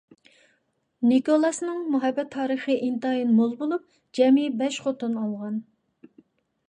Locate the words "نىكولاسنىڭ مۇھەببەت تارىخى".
1.09-2.77